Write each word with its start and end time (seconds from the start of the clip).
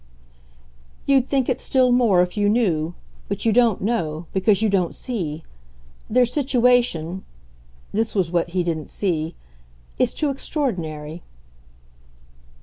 "You'd 1.05 1.29
think 1.29 1.47
it 1.47 1.59
still 1.59 1.91
more 1.91 2.23
if 2.23 2.35
you 2.35 2.49
knew. 2.49 2.95
But 3.27 3.45
you 3.45 3.53
don't 3.53 3.81
know 3.81 4.25
because 4.33 4.63
you 4.63 4.67
don't 4.67 4.95
see. 4.95 5.43
Their 6.09 6.25
situation" 6.25 7.23
this 7.91 8.15
was 8.15 8.31
what 8.31 8.49
he 8.49 8.63
didn't 8.63 8.89
see 8.89 9.35
"is 9.99 10.15
too 10.15 10.31
extraordinary." 10.31 11.21